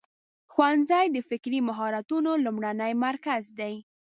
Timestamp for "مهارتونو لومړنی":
1.69-2.93